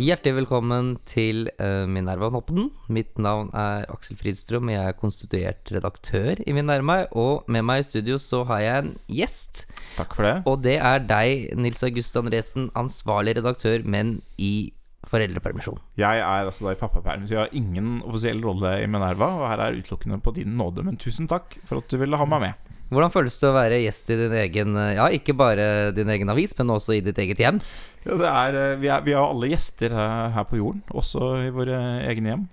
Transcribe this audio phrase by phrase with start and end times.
[0.00, 2.70] Hjertelig velkommen til uh, Minerva-noppen.
[2.88, 7.02] Mitt navn er Aksel Fridstrøm, og jeg er konstituert redaktør i Minerva.
[7.12, 9.66] Og med meg i studio så har jeg en gjest.
[9.98, 10.34] Takk for det.
[10.48, 14.72] Og det er deg, Nils August Andresen, ansvarlig redaktør, men i
[15.10, 15.80] foreldrepermisjon.
[16.00, 19.34] Jeg er altså da i pappaperm, så jeg har ingen offisiell rolle i Minerva.
[19.42, 22.32] Og her er utelukkende på din nåde, men tusen takk for at du ville ha
[22.32, 22.69] meg med.
[22.90, 26.56] Hvordan føles det å være gjest i din egen Ja, ikke bare din egen avis,
[26.58, 27.60] men også i ditt eget hjem?
[28.06, 31.50] Ja, er, eh, vi, er, vi har alle gjester her, her, på jorden, også i
[31.52, 32.46] våre egne hjem.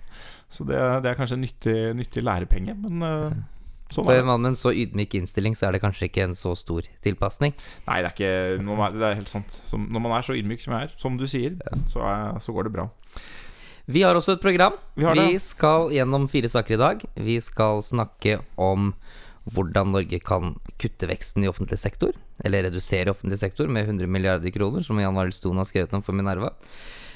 [0.51, 3.37] Så det, det er kanskje en nyttig, nyttig lærepenge, men uh,
[3.91, 4.19] sånn er det.
[4.19, 6.53] For en mann med en så ydmyk innstilling, så er det kanskje ikke en så
[6.59, 7.55] stor tilpasning?
[7.87, 9.59] Nei, det er ikke Det er helt sant.
[9.67, 11.81] Som, når man er så ydmyk som jeg er, som du sier, ja.
[11.91, 12.87] så, er, så går det bra.
[13.87, 14.75] Vi har også et program.
[14.99, 17.03] Vi, vi skal gjennom fire saker i dag.
[17.23, 18.91] Vi skal snakke om
[19.53, 22.15] hvordan Norge kan kutte veksten i offentlig sektor,
[22.45, 26.03] eller redusere offentlig sektor med 100 milliarder kroner, som Jan Arild Stone har skrevet om
[26.05, 26.53] for Minerva.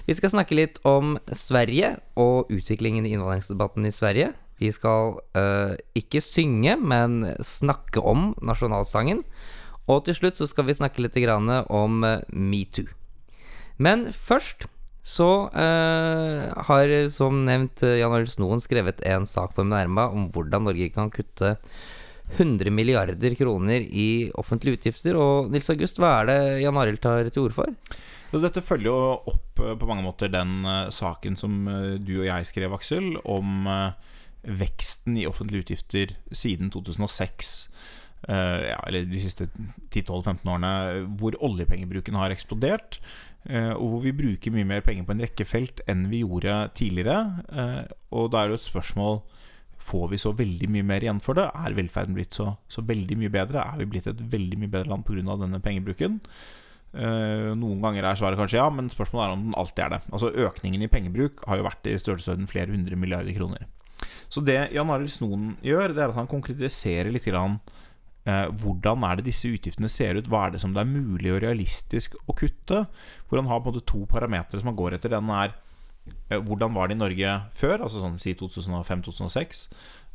[0.07, 4.31] Vi skal snakke litt om Sverige og utviklingen i innvandringsdebatten i Sverige.
[4.61, 9.23] Vi skal uh, ikke synge, men snakke om nasjonalsangen.
[9.89, 12.89] Og til slutt så skal vi snakke litt om uh, metoo.
[13.77, 14.67] Men først
[15.01, 20.69] så uh, har som nevnt Jan Arild Snoen skrevet en sak for Minerva om hvordan
[20.69, 21.55] Norge kan kutte
[22.37, 25.17] 100 milliarder kroner i offentlige utgifter.
[25.19, 27.73] Og Nils August, hva er det Jan Arild tar til orde for?
[28.31, 32.29] Dette følger jo opp eh, på mange måter den uh, saken som uh, du og
[32.29, 33.67] jeg skrev, Aksel, om
[34.41, 37.69] veksten i offentlige utgifter siden 2006.
[38.25, 39.47] ja, eller de siste
[39.93, 40.71] 10-12-15 årene,
[41.17, 42.99] hvor oljepengebruken har eksplodert.
[43.49, 47.45] og hvor vi bruker mye mer penger på en rekke felt enn vi gjorde tidligere.
[48.09, 49.21] og da er det et spørsmål
[49.81, 51.47] Får vi så veldig mye mer igjen for det?
[51.57, 53.63] Er velferden blitt så, så veldig mye bedre?
[53.65, 55.37] Er vi blitt et veldig mye bedre land pga.
[55.41, 56.19] denne pengebruken?
[56.91, 60.01] Uh, noen ganger er svaret kanskje ja, men spørsmålet er om den alltid er det.
[60.11, 63.69] Altså Økningen i pengebruk har jo vært i størrelsesorden flere hundre milliarder kroner.
[64.31, 67.57] Så det Jan Arild Snoen gjør, det er at han konkretiserer litt grann,
[68.27, 70.27] uh, hvordan er det disse utgiftene ser ut.
[70.29, 72.85] Hva er det som det er mulig og realistisk å kutte?
[73.29, 75.15] Hvor han har på en måte to parametere som han går etter.
[75.15, 75.55] Den er
[76.39, 79.65] hvordan var det i Norge før, altså sånn si 2005-2006,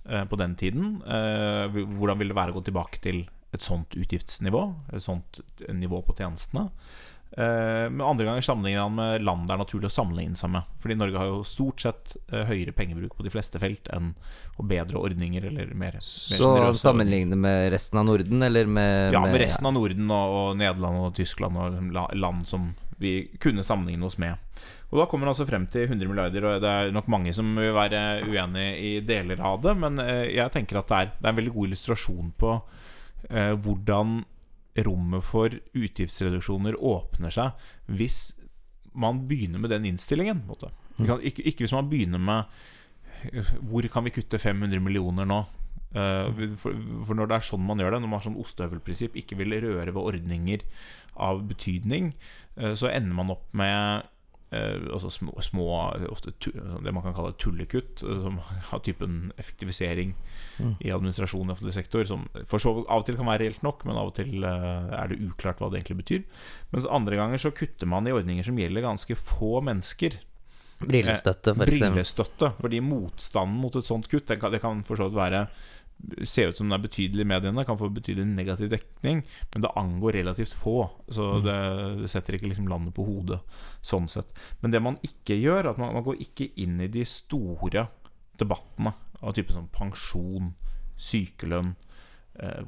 [0.08, 1.00] eh, på den tiden?
[1.06, 4.68] Eh, hvordan vil det være å gå tilbake til et sånt utgiftsnivå?
[4.96, 6.70] Et sånt nivå på tjenestene?
[7.36, 10.68] Men andre ganger sammenligner han med land det er naturlig å sammenligne seg med.
[10.80, 14.12] Fordi Norge har jo stort sett høyere pengebruk på de fleste felt enn
[14.54, 19.12] og bedre ordninger eller mer, mer Så han sammenligner med resten av Norden, eller med
[19.12, 22.70] Ja, med resten av Norden og, og Nederland og Tyskland og land som
[23.02, 23.12] vi
[23.42, 24.38] kunne sammenligne oss med.
[24.90, 27.50] Og Da kommer man altså frem til 100 milliarder, og det er nok mange som
[27.58, 29.76] vil være uenig i deler av det.
[29.76, 32.54] Men eh, jeg tenker at det er, det er en veldig god illustrasjon på
[33.30, 34.22] eh, hvordan
[34.86, 38.18] rommet for utgiftsreduksjoner åpner seg hvis
[38.96, 40.42] man begynner med den innstillingen.
[41.20, 42.44] Ikke, ikke, hvis man begynner med
[43.68, 45.42] Hvor kan vi kutte 500 millioner nå?
[45.94, 46.28] Uh,
[46.60, 46.74] for,
[47.06, 49.56] for, når det er sånn man gjør det, når man har sånn ostehøvelprinsipp, ikke vil
[49.62, 50.66] røre ved ordninger
[51.22, 52.12] av betydning,
[52.58, 54.04] uh, så ender man opp med
[54.52, 55.68] uh, altså små, små
[56.10, 58.42] ofte det man kan kalle tullekutt, som
[58.72, 60.12] har typen effektivisering
[60.58, 60.76] mm.
[60.84, 63.86] i administrasjonen i offentlig sektor, som for så av og til kan være reelt nok,
[63.88, 66.46] men av og til er det uklart hva det egentlig betyr.
[66.74, 70.18] Mens andre ganger så kutter man i ordninger som gjelder ganske få mennesker.
[70.76, 75.08] Brillestøtte, for Brillestøtte, fordi motstanden mot et sånt kutt Det kan, det kan for så
[75.08, 75.46] vidt være
[76.28, 79.22] se ut som den er betydelig i mediene, kan få betydelig negativ dekning,
[79.54, 80.90] men det angår relativt få.
[81.08, 81.46] Så mm.
[81.46, 81.56] det,
[82.02, 83.40] det setter ikke liksom landet på hodet
[83.80, 84.34] sånn sett.
[84.60, 87.86] Men det man ikke gjør, at man, man går ikke inn i de store
[88.36, 88.92] debattene
[89.24, 90.52] av type som pensjon,
[91.00, 91.85] sykelønn, eh,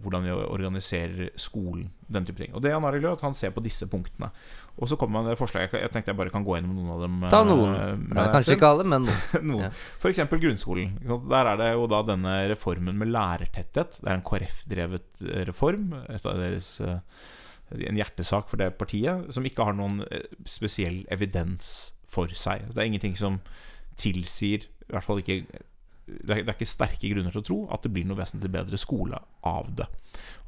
[0.02, 2.54] hvordan vi organiserer skolen, den type ting.
[2.56, 4.30] Og det han har i løpet, han ser på disse punktene.
[4.78, 7.02] Og så kommer man med forslag Jeg tenkte jeg bare kan gå gjennom noen av
[7.04, 7.16] dem.
[7.32, 7.74] Ta noen.
[7.74, 9.08] Eh, ja, kanskje ikke alle, men
[9.42, 9.64] noen.
[9.68, 9.72] Ja.
[9.98, 10.22] F.eks.
[10.30, 10.94] grunnskolen.
[11.28, 13.98] Der er det jo da denne reformen med lærertetthet.
[14.00, 15.90] Det er en KrF-drevet eh, reform.
[16.06, 17.00] Et av deres eh,
[17.76, 22.71] en hjertesak for det partiet, som ikke har noen eh, spesiell evidens for seg.
[22.72, 23.41] Det er ingenting som
[24.00, 25.42] tilsier, i hvert fall ikke
[26.09, 29.21] det er, ikke sterke grunner til å tro at det blir noe vesentlig bedre skole
[29.47, 29.87] av det.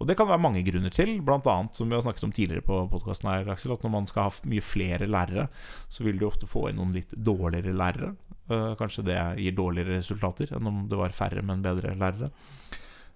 [0.01, 1.57] Og det kan være mange grunner til, bl.a.
[1.77, 4.51] som vi har snakket om tidligere på podkasten her, Aksel, at når man skal ha
[4.51, 5.49] mye flere lærere,
[5.93, 8.15] så vil du ofte få inn noen litt dårligere lærere.
[8.51, 12.33] Uh, kanskje det gir dårligere resultater enn om det var færre, men bedre lærere.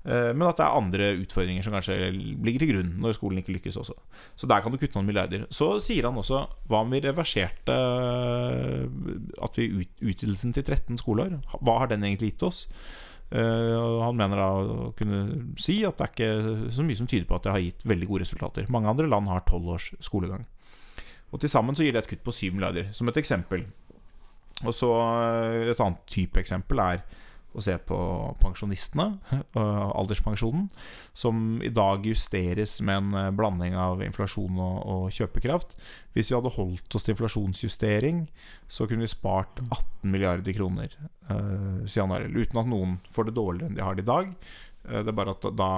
[0.05, 3.55] Eh, men at det er andre utfordringer som kanskje ligger til grunn når skolen ikke
[3.57, 3.97] lykkes også.
[4.37, 5.47] Så der kan du kutte noen milliarder.
[5.49, 8.85] Så sier han også hva om vi reverserte eh,
[9.49, 11.39] at vi utvidelsen til 13 skoleår?
[11.61, 12.67] Hva har den egentlig gitt oss?
[13.35, 17.25] Uh, han mener da å kunne si at det er ikke så mye som tyder
[17.27, 18.69] på at det har gitt veldig gode resultater.
[18.71, 20.45] Mange andre land har tolv års skolegang.
[21.35, 23.65] Og til sammen så gir det et kutt på 7 milliarder, som et eksempel.
[24.63, 27.03] Og så eh, Et annet type eksempel er
[27.55, 27.97] å se på
[28.43, 29.07] pensjonistene,
[29.57, 30.67] uh, alderspensjonen,
[31.17, 35.77] som i dag justeres med en uh, blanding av inflasjon og, og, kjøpekraft.
[36.15, 38.25] Hvis vi hadde holdt oss til inflasjonsjustering,
[38.67, 40.95] så kunne vi spart 18 milliarder kroner,
[41.31, 42.39] uh, sier Arild.
[42.39, 44.35] Uten at noen får det dårligere enn de har det i dag.
[44.85, 45.71] det er bare at da,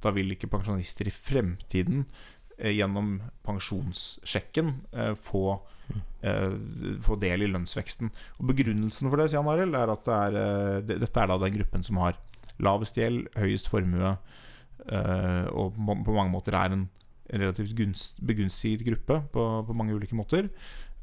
[0.00, 2.06] da vil ikke pensjonister i fremtiden
[2.58, 4.74] gjennom pensjonssjekken
[5.20, 5.60] få
[6.24, 6.52] Eh,
[7.04, 8.08] få del i lønnsveksten.
[8.40, 11.36] Og Begrunnelsen for det sier han Arild, er at det er, eh, dette er da
[11.38, 12.16] den gruppen som har
[12.58, 14.16] lavest gjeld, høyest formue,
[14.88, 16.88] eh, og på mange måter er en
[17.28, 20.48] relativt gunst, begunstiget gruppe på, på, mange ulike måter.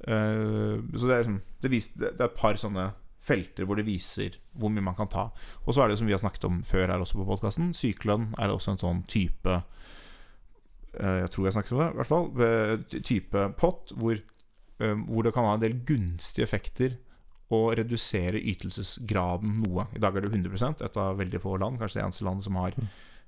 [0.01, 4.37] så det er, liksom, det, viser, det er et par sånne felter hvor det viser
[4.57, 5.29] hvor mye man kan ta.
[5.67, 8.33] Og så er det som vi har snakket om før her også på podkasten, sykelønn
[8.39, 9.61] er også en sånn type
[10.91, 12.25] Jeg tror jeg snakket om det, i hvert fall.
[13.07, 14.17] Type pott hvor
[14.81, 16.97] Eh, hvor det kan ha en del gunstige effekter
[17.51, 19.85] å redusere ytelsesgraden noe.
[19.95, 22.59] I dag er det 100% et av veldig få land, kanskje det eneste landet som
[22.61, 22.77] har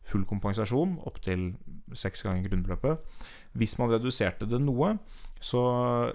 [0.07, 1.51] full kompensasjon, opptil
[1.95, 3.19] seks ganger grunnbeløpet.
[3.59, 4.95] Hvis man reduserte det noe,
[5.43, 5.63] så,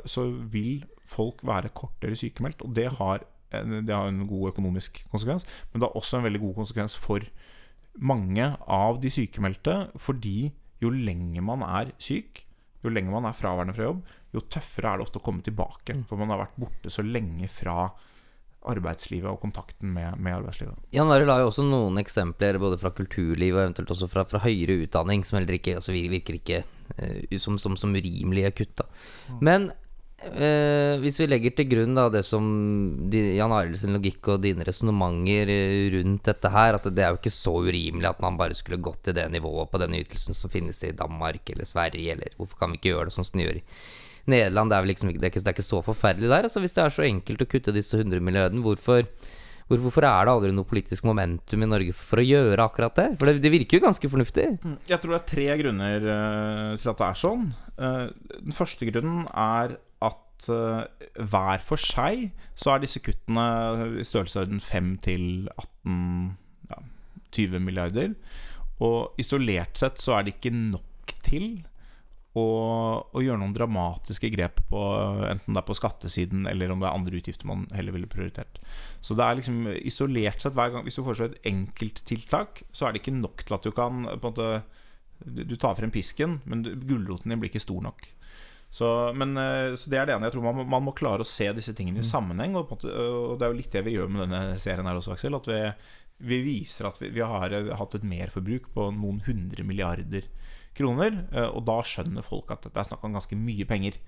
[0.09, 2.65] så vil folk være kortere sykemeldt.
[2.65, 3.23] Og det har,
[3.53, 7.25] det har, en god økonomisk konsekvens, men det har også en veldig god konsekvens for
[7.99, 10.51] mange av de sykemeldte, fordi
[10.83, 12.45] jo lenger man er syk,
[12.85, 14.05] jo lenger man er fraværende fra jobb,
[14.35, 15.97] jo tøffere er det ofte å komme tilbake.
[15.97, 16.05] Mm.
[16.09, 17.89] For man har vært borte så lenge fra
[18.69, 20.79] arbeidslivet og kontakten med, med arbeidslivet.
[20.95, 24.43] Jan Arild har jo også noen eksempler både fra kulturliv og eventuelt også fra, fra
[24.43, 26.63] høyere utdanning som heller ikke altså virker ikke
[26.99, 28.75] uh, som, som, som, urimelige kutt.
[28.83, 28.89] Da.
[29.31, 29.39] Mm.
[29.47, 29.71] Men
[30.25, 32.49] uh, hvis vi legger til grunn da det som
[33.11, 37.21] de, Jan Arilds logikk og dine resonnementer eh, rundt dette her, at det er jo
[37.21, 40.53] ikke så urimelig at man bare skulle gått til det nivået på denne ytelsen som
[40.53, 43.49] finnes i Danmark eller Sverige, eller hvorfor kan vi ikke gjøre det sånn som de
[43.49, 43.67] gjør i
[44.29, 46.49] Nederland det er, liksom ikke, det, er ikke, det er ikke så forferdelig der.
[46.49, 49.07] Altså Hvis det er så enkelt å kutte disse 100 milliardene, hvorfor,
[49.69, 53.01] hvor, hvorfor er det aldri noe politisk momentum i Norge for, for å gjøre akkurat
[53.01, 53.09] det?
[53.21, 54.47] For det, det, virker jo ganske fornuftig.
[54.61, 57.47] Mm, jeg tror det er tre grunner uh, til at det er sånn.
[57.81, 58.05] Uh,
[58.37, 59.79] den første grunnen er
[60.39, 63.47] at uh, hver for seg så er disse kuttene
[63.99, 65.25] i størrelsesorden 5 til
[65.55, 66.37] 18
[66.71, 66.83] ja,
[67.35, 68.15] 20 milliarder.
[68.85, 71.51] Og isolert sett så er det ikke nok til
[72.39, 72.45] å,
[73.03, 74.83] å, gjøre noen dramatiske grep på
[75.27, 78.61] enten det er på skattesiden eller om det er andre utgifter man heller ville prioritert.
[79.03, 82.95] Så det er liksom isolert sett hver gang Hvis du foreslår et enkelttiltak, så er
[82.95, 84.51] det ikke nok til at du kan på en måte
[85.49, 88.05] Du tar frem pisken, men gulroten din blir ikke stor nok.
[88.71, 90.29] Så, men, eh, så, det er det ene.
[90.29, 92.11] Jeg tror man, man, må klare å se disse tingene i mm.
[92.11, 92.59] sammenheng.
[92.59, 95.17] Og, måte, og, det er jo litt det vi gjør med denne serien her også,
[95.17, 95.39] Aksel.
[95.39, 95.63] At vi,
[96.29, 100.29] vi viser at vi, vi har hatt et merforbruk på noen hundre milliarder
[100.79, 101.23] kroner.
[101.33, 103.99] Eh, og da skjønner folk at det er snakk om ganske mye penger.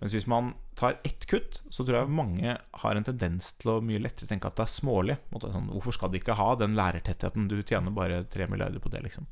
[0.00, 3.80] Mens hvis man tar ett kutt, så tror jeg mange har en tendens til å
[3.84, 5.18] mye lettere tenke at det er smålig.
[5.32, 7.50] Sånn, hvorfor skal de ikke ha den lærertettheten?
[7.50, 9.28] Du tjener bare tre milliarder på det, liksom.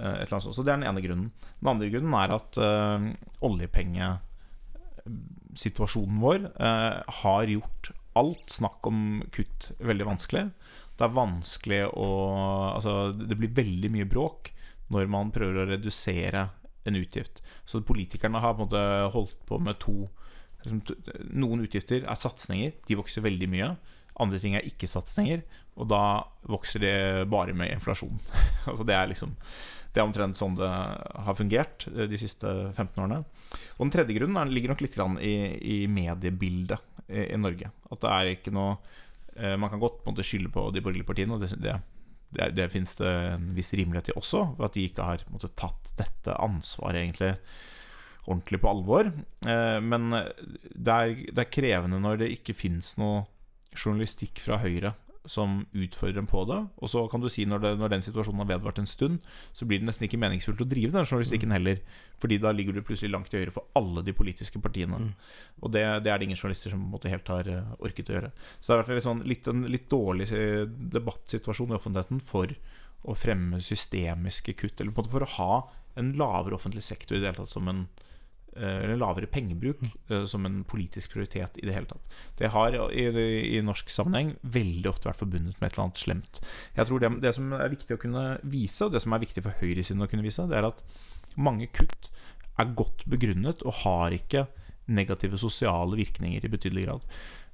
[0.00, 1.28] Eh, så det er den ene grunnen.
[1.60, 3.00] Den andre grunnen er at uh,
[3.44, 7.84] oljepengesituasjonen vår uh, har gjort
[8.18, 10.44] alt snakk om kutt veldig vanskelig.
[10.96, 12.08] Det er vanskelig å
[12.72, 14.52] Altså, det blir veldig mye bråk
[14.92, 16.48] når man prøver å redusere
[16.88, 17.42] en utgift.
[17.64, 18.84] Så politikerne har på en måte
[19.14, 19.96] holdt på med to
[20.64, 20.78] liksom,
[21.32, 22.70] Noen utgifter er satsinger.
[22.88, 23.68] De vokser veldig mye.
[24.20, 25.40] Andre ting er ikke-satsinger,
[25.80, 26.04] og da
[26.44, 26.96] vokser det
[27.32, 28.18] bare med inflasjon.
[28.68, 29.32] altså det er liksom
[29.92, 33.22] Det er omtrent sånn det har fungert eh, de siste 15 årene.
[33.76, 37.72] Og den tredje grunnen ligger nok litt i, i mediebildet i, i, Norge.
[37.92, 38.78] At det er ikke noe
[39.36, 41.80] eh, Man kan godt på en måte skylde på de borgerlige partiene, og det, det
[42.32, 45.50] det, det finnes det en viss rimelighet i også, ved at de ikke har måte,
[45.52, 47.34] tatt dette ansvaret egentlig
[48.24, 49.10] ordentlig på alvor.
[49.44, 53.26] Eh, men det er, det er, krevende når det ikke fins noe
[53.76, 54.94] journalistikk fra Høyre
[55.24, 56.58] som utfordrer dem på det.
[56.82, 59.20] Og så kan du si når, det, når, den situasjonen har vedvart en stund,
[59.54, 61.56] så blir det nesten ikke meningsfullt å drive den journalistikken mm.
[61.56, 61.80] heller.
[62.22, 64.98] Fordi da ligger du plutselig langt til høyre for alle de politiske partiene.
[64.98, 65.10] Mm.
[65.62, 68.32] Og det, det, er det ingen journalister som måte, helt har uh, orket å gjøre.
[68.58, 72.54] Så det har vært sånn, litt, en litt dårlig eh, debattsituasjon i offentligheten for
[73.02, 75.54] å fremme systemiske kutt, eller på en måte for å ha
[75.98, 78.11] en lavere offentlig sektor i det hele tatt som en Eh,
[78.58, 79.80] eller lavere pengebruk
[80.10, 82.16] uh, som en politisk prioritet i det hele tatt.
[82.38, 83.06] Det har i,
[83.56, 86.42] i, norsk sammenheng veldig ofte vært forbundet med et eller annet slemt.
[86.76, 89.44] Jeg tror det, det, som er viktig å kunne vise, og det som er viktig
[89.44, 90.82] for høyresiden å kunne vise, det er at
[91.40, 92.10] mange kutt
[92.60, 94.46] er godt begrunnet og har ikke
[94.92, 97.06] negative sosiale virkninger i betydelig grad.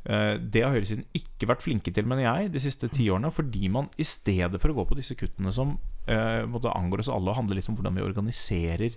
[0.09, 3.71] Uh, det har høyresiden ikke vært flinke til, mener jeg, de siste ti årene, fordi
[3.71, 5.77] man i stedet for å gå på disse kuttene som
[6.09, 8.97] eh, angår oss alle og handler litt om hvordan vi organiserer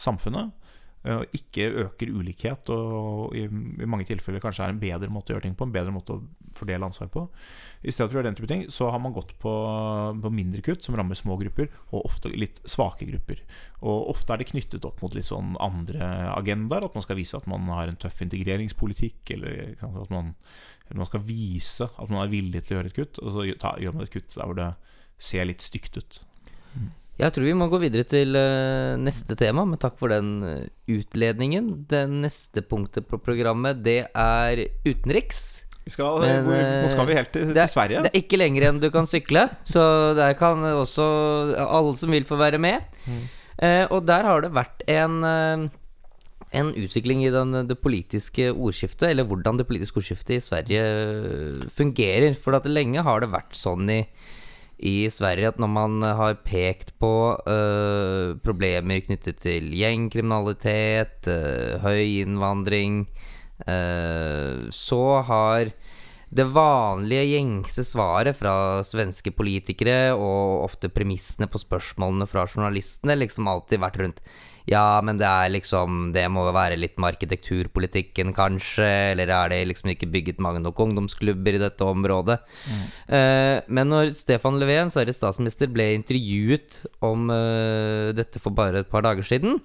[0.00, 0.52] samfunnet,
[1.04, 5.36] eh, ikke øker ulikhet, og i, i mange tilfeller kanskje er en bedre måte å
[5.36, 6.22] gjøre ting på, en bedre måte å
[6.56, 7.24] fordele ansvar på.
[7.82, 9.52] I stedet for å gjøre den type ting, så har man gått på,
[10.22, 13.42] på mindre kutt som rammer små grupper, og ofte litt svake grupper.
[13.80, 17.38] Og ofte er det knyttet opp mot litt sånn andre agendaer, at man skal vise
[17.38, 20.34] at man har en tøff integreringspolitikk, eller at man,
[20.88, 23.46] eller man skal vise at man er villig til å gjøre et kutt, og så
[23.50, 24.72] gjør man et kutt der hvor det
[25.20, 26.24] ser litt stygt ut.
[27.20, 30.68] Jeg tror vi må gå videre til uh, neste tema, men takk for den uh,
[30.90, 31.72] utledningen.
[31.90, 35.66] Det neste punktet på programmet, det er utenriks.
[35.90, 36.46] Skal, men,
[36.84, 38.04] nå skal vi helt til, er, til Sverige.
[38.04, 39.82] Det er ikke lenger enn du kan sykle, så
[40.18, 41.04] der kan også
[41.64, 42.84] alle som vil, få være med.
[43.04, 43.22] Mm.
[43.60, 45.70] Uh, og der har det vært en
[46.50, 50.82] en utvikling i den, det politiske ordskiftet, eller hvordan det politiske ordskiftet i Sverige
[51.76, 52.34] fungerer.
[52.34, 54.00] For at lenge har det vært sånn i
[54.80, 62.22] i Sverige at når man har pekt på uh, problemer knyttet til gjengkriminalitet, uh, høy
[62.22, 63.04] innvandring,
[63.66, 65.72] uh, så har
[66.30, 68.54] det vanlige, gjengse svaret fra
[68.86, 74.22] svenske politikere, og ofte premissene på spørsmålene fra journalistene, liksom alltid vært rundt
[74.68, 79.60] ja, men det er liksom Det må være litt med arkitekturpolitikken, kanskje, eller er det
[79.70, 82.40] liksom ikke bygget mange nok ungdomsklubber i dette området?
[82.66, 82.82] Mm.
[83.12, 88.90] Uh, men når Stefan Löfven, Sveriges statsminister, ble intervjuet om uh, dette for bare et
[88.90, 89.60] par dager siden,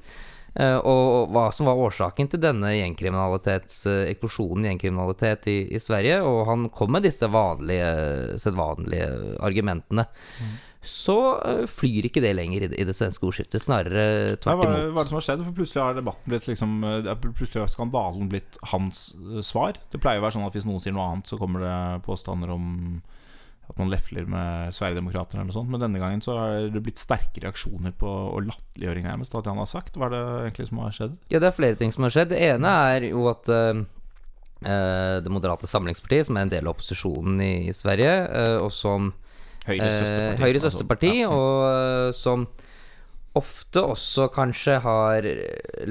[0.59, 6.69] uh, og hva som var årsaken til denne gjengkriminalitetseksplosjonen gjengkriminalitet i, i, Sverige, og han
[6.73, 9.11] kom med disse vanlige, sedvanlige
[9.43, 10.07] argumentene.
[10.39, 10.55] Mm
[10.87, 13.63] så eh, flyr ikke det lenger i det, i det svenske ordskiftet.
[13.63, 14.71] Snarere tvert imot.
[14.95, 15.43] Hva er det som har skjedd?
[15.47, 19.79] For Plutselig har debatten blitt liksom, eh, Plutselig har skandalen blitt hans eh, svar.
[19.91, 22.53] Det pleier å være sånn at hvis noen sier noe annet, så kommer det påstander
[22.55, 22.71] om
[23.65, 25.71] at man lefler med Sverigedemokraterna eller noe sånt.
[25.73, 29.53] Men denne gangen så har det blitt sterke reaksjoner på og latterliggjøring nærmest av det
[29.53, 29.97] han har sagt.
[29.97, 31.19] Hva er det egentlig som har skjedd?
[31.33, 32.29] Ja, det er flere ting som har skjedd.
[32.33, 33.81] Det ene er jo at uh,
[34.61, 39.15] Det Moderate Samlingspartiet, som er en del av opposisjonen i, i Sverige, uh, og som
[39.65, 40.55] Høyres søsterparti.
[40.55, 41.29] Eh, søsterparti, ja.
[41.33, 42.47] og eh, som
[43.35, 45.27] ofte også kanskje har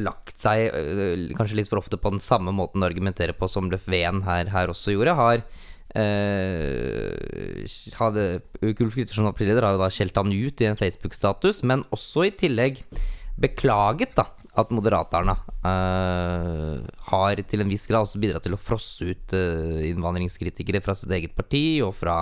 [0.01, 3.69] lagt seg eh, Kanskje litt for ofte på den samme måten å argumentere på som
[3.73, 5.17] Löfven her, her også gjorde.
[5.19, 5.43] Har
[5.99, 7.67] eh,
[7.99, 8.29] hadde
[8.63, 12.81] Ulf Kristersson har jo da skjelt han ut i en Facebook-status, men også i tillegg
[13.41, 15.35] beklaget da at Moderaterna
[15.67, 20.95] eh, har til en viss grad også bidratt til å frosse ut eh, innvandringskritikere fra
[20.99, 22.21] sitt eget parti og fra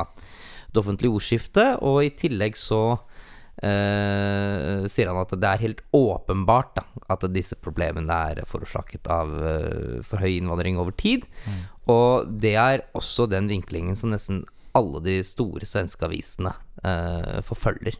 [0.73, 1.79] det offentlige ordskiftet.
[1.85, 7.59] Og i tillegg så uh, sier han at det er helt åpenbart da, at disse
[7.61, 11.29] problemene er forårsaket av uh, for høy innvandring over tid.
[11.47, 11.62] Mm.
[11.93, 14.45] Og det er også den vinklingen som nesten
[14.76, 17.99] alle de store svenske avisene uh, forfølger.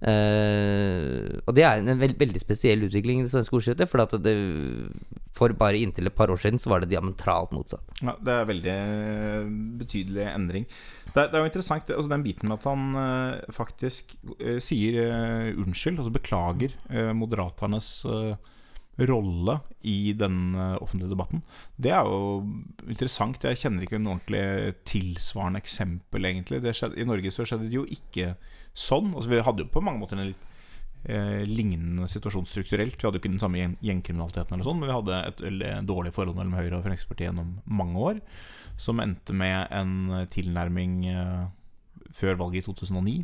[0.00, 3.90] Uh, og det er en veld, veldig spesiell utvikling i det svenske ordskiftet.
[3.90, 4.34] For det,
[5.36, 7.84] for bare inntil et par år siden så var det diametralt motsatt.
[8.00, 8.78] Ja, Det er veldig
[9.82, 10.68] betydelig endring.
[11.10, 15.02] Det, det er jo interessant altså den biten med at han uh, faktisk uh, sier
[15.10, 16.76] uh, unnskyld, altså beklager
[17.16, 17.90] moderaternes
[19.08, 21.40] rolle i den offentlige debatten.
[21.80, 22.42] Det er jo
[22.84, 23.40] interessant.
[23.44, 26.60] Jeg kjenner ikke en ordentlig tilsvarende eksempel, egentlig.
[26.76, 28.34] Skjedde, I Norge så skjedde det jo ikke
[28.76, 29.14] sånn.
[29.14, 30.46] Altså, vi hadde jo på mange måter en litt
[31.04, 32.98] eh, lignende situasjon strukturelt.
[32.98, 36.38] Vi hadde jo ikke den samme gjengkriminaliteten, eller sånn men vi hadde et dårlig forhold
[36.38, 38.20] mellom Høyre og Fremskrittspartiet gjennom mange år
[38.80, 41.48] som endte med en tilnærming eh,
[42.16, 43.16] før valget i 2009.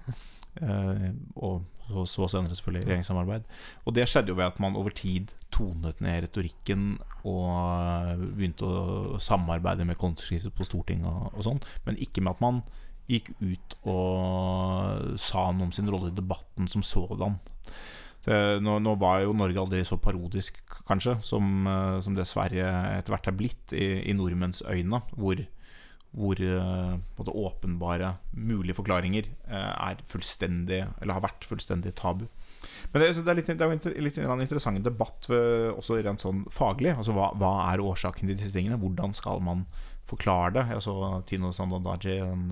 [0.63, 3.45] Eh, og så, så, senere selvfølgelig regjeringssamarbeid.
[3.85, 8.67] Og det skjedde jo ved at man over tid tonet ned retorikken og eh, begynte
[8.67, 12.65] å samarbeide med konstruktivet på Stortinget og, og sånn, men ikke med at man
[13.07, 17.39] gikk ut og sa noe om sin rolle i debatten som sådan.
[18.27, 20.57] Nå, nå, var jo Norge aldri så parodisk,
[20.89, 25.45] kanskje, som, eh, som det Sverige etter hvert er blitt i, i nordmenns øyne, hvor,
[26.17, 26.41] hvor
[27.19, 32.25] både åpenbare mulige forklaringer uh, er fullstendig, eller har vært fullstendig tabu.
[32.93, 36.95] Men det, det er litt, det er en litt interessant debatt, også rent sånn faglig.
[36.97, 38.81] Altså, hva, hva, er årsaken til disse tingene?
[38.81, 39.67] Hvordan skal man
[40.09, 40.65] forklare det?
[40.73, 40.97] Jeg så
[41.29, 42.49] Tino Sandandaji, en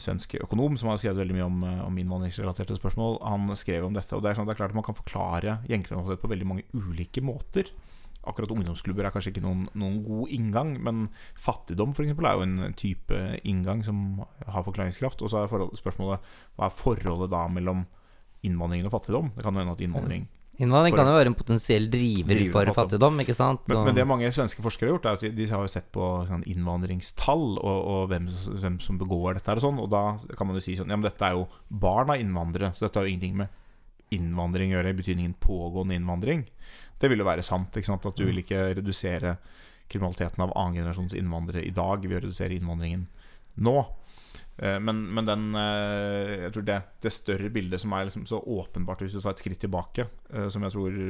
[0.00, 3.18] svensk økonom som har skrevet veldig mye om, eh, om innvandringsrelaterte spørsmål.
[3.22, 4.14] Han skrev om dette.
[4.16, 6.64] Og det er, sånn, det er klart at Man kan forklare gjengkriminalitet på veldig mange
[6.72, 7.68] ulike måter.
[8.22, 11.08] Akkurat ungdomsklubber er kanskje ikke noen, noen god inngang, men
[11.42, 15.24] fattigdom for eksempel, er jo en type inngang som har forklaringskraft.
[15.24, 17.82] Og så er spørsmålet hva er forholdet da mellom
[18.46, 19.32] innvandring og fattigdom?
[19.34, 22.82] Det kan jo hende at innvandring Innvandring kan jo være en potensiell driver, driver for
[22.82, 23.22] fattigdom.
[23.24, 23.62] ikke sant?
[23.70, 25.88] Men, men, det mange svenske forskere har gjort, er at de, de har jo sett
[25.94, 28.28] på sånn, innvandringstall og, og hvem,
[28.60, 29.56] hvem, som begår dette.
[29.56, 30.04] Og sånn, og da
[30.36, 33.00] kan man jo si sånn Ja, men dette er jo barn av innvandrere, så dette
[33.00, 33.58] har jo ingenting med
[34.12, 36.44] innvandring å gjøre i betydningen pågående innvandring.
[37.02, 37.74] Det vil jo være sant.
[37.74, 39.36] At du vil ikke redusere
[39.90, 43.02] kriminaliteten av annengenerasjons innvandrere i dag Vi vil redusere innvandringen
[43.60, 43.74] nå.
[44.56, 48.38] Eh, Men, men den eh, Jeg tror det, det større bildet som er liksom så
[48.40, 51.02] åpenbart, hvis du tar et skritt tilbake, eh, som jeg tror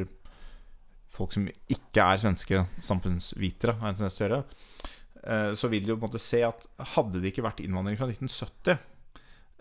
[1.12, 5.92] folk som ikke er svenske samfunnsvitere, har en tendens til å gjøre, så vil du
[5.92, 6.64] på en måte se at
[6.96, 8.78] hadde det ikke vært innvandring fra 1970,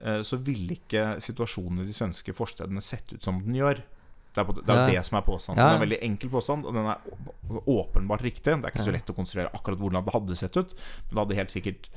[0.02, 3.84] eh, så ville ikke situasjonen i de svenske forstedene sett ut som den gjør.
[4.32, 4.88] Det er, på, det, er Ja.
[4.88, 5.60] det som er påstanden.
[5.60, 5.68] Ja.
[5.68, 8.46] Det er en veldig enkel påstand, og den er åpenbart riktig.
[8.48, 11.22] Det er ikke så lett å konstruere akkurat hvordan det hadde sett ut, men det
[11.26, 11.90] hadde helt sikkert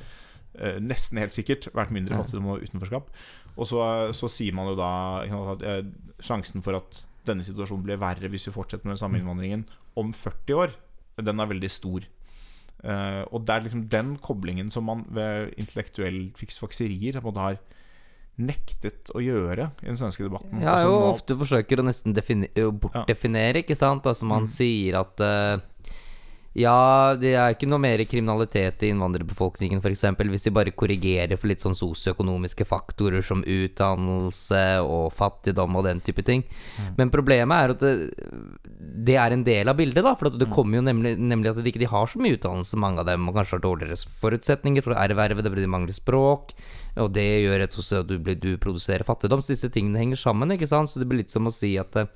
[0.59, 3.11] eh, nesten helt sikkert vært mindre fattigdom og utenforskap.
[3.55, 3.81] Og så,
[4.17, 4.91] så sier man jo da
[5.55, 5.85] at eh,
[6.19, 9.63] sjansen for at denne situasjonen blir verre hvis vi fortsetter med den samme innvandringen
[9.97, 10.75] om 40 år,
[11.23, 12.05] den er veldig stor.
[12.85, 17.59] Eh, og det er liksom den koblingen som man ved intellektuell fiksfakserier har
[18.37, 20.63] nektet å gjøre i den svenske debatten.
[20.63, 24.07] Ja, jo nå- ofte forsøker å nesten å bortdefinere, ikke sant?
[24.11, 25.63] Altså man sier at uh,
[26.55, 30.05] ja, det er ikke noe mer kriminalitet i innvandrerbefolkningen, f.eks.
[30.31, 36.03] Hvis vi bare korrigerer for litt sånn sosioøkonomiske faktorer som utdannelse og fattigdom og den
[36.07, 36.45] type ting.
[36.95, 37.95] Men problemet er at det,
[39.11, 40.15] det er en del av bildet, da.
[40.15, 43.11] For det kommer jo nemlig, nemlig at de ikke har så mye utdannelse, mange av
[43.11, 46.55] dem, og kanskje har dårligere forutsetninger for å erverve det fordi de mangler språk.
[47.03, 49.43] Og det gjør rett og at du, blir- du produserer fattigdom.
[49.43, 50.91] Så disse tingene henger sammen, ikke sant.
[50.93, 52.11] Så det blir litt som å si at eh,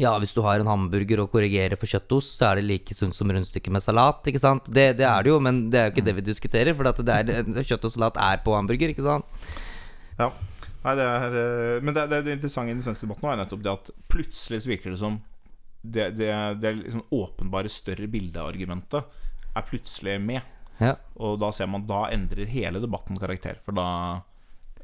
[0.00, 3.16] ja, hvis du har en hamburger og korrigerer for kjøttost, så er det like sunt
[3.16, 4.70] som rundstykke med salat, ikke sant.
[4.72, 7.34] Det, det er det jo, men det er jo ikke det vi diskuterer, for er,
[7.66, 9.50] kjøtt og salat er på hamburger, ikke sant.
[10.20, 10.30] Ja.
[10.80, 13.42] Nei, det er, eh, men det, det, det interessante i den svenske debatten nå er
[13.42, 15.18] nettopp det at plutselig så virker det som
[15.82, 16.30] det, det,
[16.62, 19.20] det liksom åpenbare større bildeargumentet
[19.56, 20.40] er plutselig med.
[20.80, 20.94] Ja.
[21.20, 23.58] Og da ser man Da endrer hele debatten karakter.
[23.64, 23.86] For da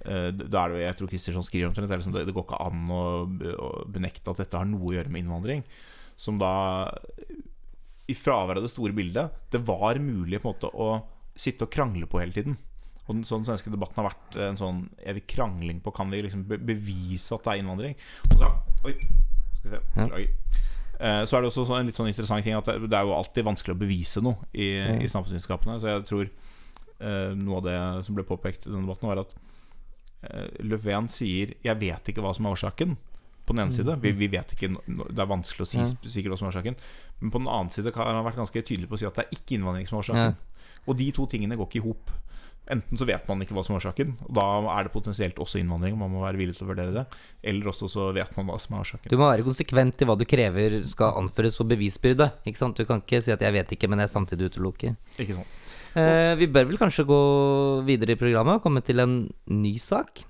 [0.05, 2.61] eh, da er det, jo- Jeg tror Kristersson skriver omtrent det, liksom, det, går ikke
[2.67, 3.03] an å,
[3.57, 5.65] å benekte at dette har noe å gjøre med innvandring.
[6.17, 6.53] Som da
[8.09, 10.91] I fravær av det store bildet Det var mulig på en måte å
[11.37, 12.55] sitte og krangle på hele tiden.
[13.07, 16.23] Og den, så den svenske debatten har vært en sånn evig krangling på Kan vi
[16.25, 17.95] liksom be bevise at det er innvandring.
[18.33, 18.49] Og så,
[18.89, 18.95] oi,
[19.59, 20.07] skal vi se, Ja.
[20.99, 23.45] Eh, Så er det også en litt sånn interessant ting at det, er jo alltid
[23.47, 25.03] vanskelig å bevise noe i, mm.
[25.05, 25.81] i samfunnsvitenskapene.
[25.83, 29.35] Så jeg tror eh, noe av det som ble påpekt i denne debatten, var at
[30.31, 32.97] eh, Löfven sier 'jeg vet ikke hva som er årsaken'.
[33.47, 33.95] På den ene side.
[34.03, 35.79] Vi, vi vet ikke Det er vanskelig å si
[36.11, 36.77] sikkert hva som er årsaken.
[37.21, 39.23] Men på den annen side har han vært ganske tydelig på å si at det
[39.23, 40.35] er ikke innvandring som er årsaken.
[40.87, 42.11] Og de to tingene går ikke i hop.
[42.67, 45.61] Enten så vet man ikke hva som er årsaken, og da er det potensielt også
[45.61, 45.95] innvandring.
[45.99, 47.05] Man må være villig til å vurdere det.
[47.47, 49.13] Eller også så vet man hva som er årsaken.
[49.13, 52.33] Du må være konsekvent i hva du krever skal anføres for bevisbyrde.
[52.47, 52.79] Ikke sant?
[52.79, 54.97] Du kan ikke si at 'jeg vet ikke', men jeg samtidig utelukker.
[55.19, 55.47] Ikke sant?
[55.97, 57.21] Eh, vi bør vel kanskje gå
[57.87, 60.25] videre i programmet og komme til en ny sak.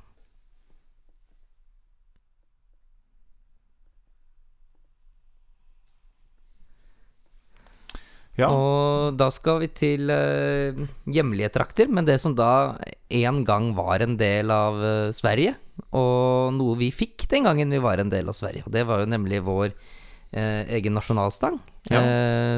[8.36, 8.50] Ja.
[8.52, 12.76] Og da skal vi til uh, hjemlige trakter, men det som da
[13.08, 15.54] en gang var en del av uh, Sverige,
[15.96, 18.66] og noe vi fikk den gangen vi var en del av Sverige.
[18.68, 22.00] Og det var jo nemlig vår uh, egen nasjonalstang, Ja.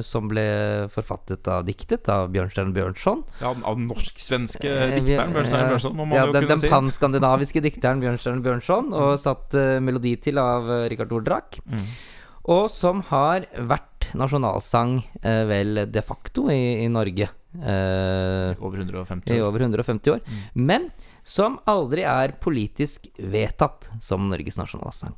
[0.00, 0.42] som ble
[0.88, 3.18] forfattet av diktet av Bjørnstjerne Bjørnson.
[3.42, 6.70] ja av den norsk-svenske dikteren Bjørnstjerne Bjørnson, må man ja, jo den, kunne den si.
[6.72, 11.60] panskandinaviske dikteren Bjørnstjerne Bjørnson, og satt eh, melodi til av Rikard Ordrak.
[11.68, 11.84] Mm.
[12.56, 17.28] Og som har vært nasjonalsang eh, vel de facto i, i Norge.
[17.58, 20.20] eh, Over 150 I over 150 år.
[20.54, 20.90] Men
[21.24, 25.14] som aldri er politisk vedtatt som Norges nasjonalsang.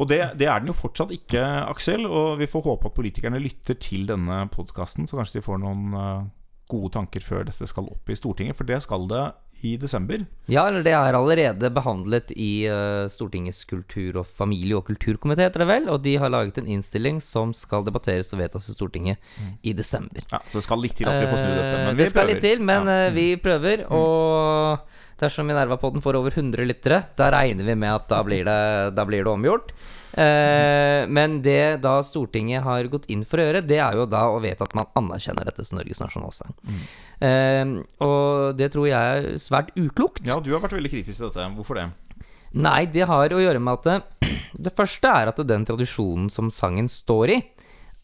[0.00, 2.06] Og det, det er den jo fortsatt ikke, Aksel.
[2.08, 5.96] Og vi får håpe at politikerne lytter til denne podkasten, så kanskje de får noen
[5.98, 6.28] eh,
[6.70, 8.56] gode tanker før dette skal opp i Stortinget.
[8.58, 9.24] For det skal det
[9.60, 10.22] i desember.
[10.48, 15.60] Ja, eller det er allerede behandlet i uh, Stortingets kultur- og familie- og kulturkomité, heter
[15.60, 15.88] det vel.
[15.92, 19.18] Og de har laget en innstilling som skal debatteres og vedtas i Stortinget
[19.62, 20.24] i desember.
[20.32, 21.76] Ja, Så det skal litt til at vi får snudd dette.
[21.76, 22.04] Eh, Men vi prøver.
[22.06, 22.32] det skal prøver.
[22.32, 22.96] litt til, men Ja.
[23.04, 23.84] eh, vi prøver.
[23.92, 24.88] Og
[25.20, 29.04] dersom Minerva-podden får over 100 lyttere, da regner vi med at da blir det, da
[29.04, 29.72] blir det omgjort.
[30.18, 34.24] Eh, men det da Stortinget har gått inn for å gjøre, det er jo da
[34.32, 36.54] å vedta at man anerkjenner dette som Norges nasjonalsang.
[36.66, 36.82] Mm.
[37.28, 37.74] Eh,
[38.06, 40.24] og det tror jeg er svært uklokt.
[40.26, 41.48] Ja, du har vært veldig kritisk til dette.
[41.58, 41.88] Hvorfor det?
[42.50, 44.30] Nei, det har å gjøre med at det,
[44.66, 47.40] det første er at den tradisjonen som sangen står i,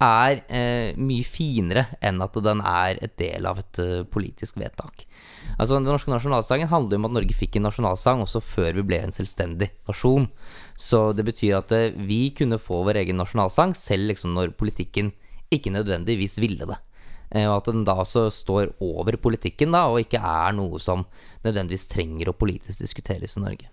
[0.03, 5.07] er eh, mye finere enn at den er et del av et uh, politisk vedtak.
[5.57, 9.01] Altså Den norske nasjonalsangen handler om at Norge fikk en nasjonalsang også før vi ble
[9.05, 10.29] en selvstendig nasjon.
[10.77, 15.14] Så det betyr at eh, vi kunne få vår egen nasjonalsang selv liksom når politikken
[15.53, 16.79] ikke nødvendigvis ville det.
[17.31, 21.07] Eh, Og at den da også står over politikken, da, og ikke er noe som
[21.47, 23.71] nødvendigvis trenger å politisk diskuteres i Norge.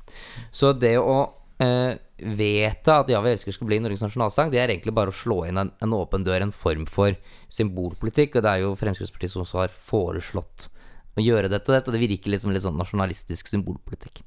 [0.56, 1.18] Så det å
[1.60, 5.20] eh, vedta at 'Ja, vi elsker' skal bli Norges nasjonalsang, det er egentlig bare å
[5.20, 7.16] slå inn en, en åpen dør, en form for
[7.50, 8.38] symbolpolitikk.
[8.38, 10.70] Og det er jo Fremskrittspartiet som også har foreslått
[11.18, 14.24] å gjøre dette og dette, og det virker litt som litt sånn nasjonalistisk symbolpolitikk.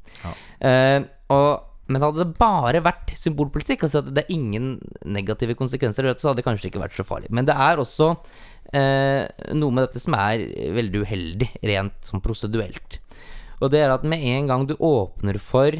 [0.60, 1.00] Eh,
[1.34, 1.48] og,
[1.90, 6.42] men hadde det bare vært symbolpolitikk, altså at det er ingen negative konsekvenser, så hadde
[6.42, 7.32] det kanskje ikke vært så farlig.
[7.34, 8.12] Men det er også
[8.72, 9.24] eh,
[9.56, 10.46] noe med dette som er
[10.76, 13.00] veldig uheldig, rent sånn proseduelt.
[13.62, 15.74] Og det er at med en gang du åpner for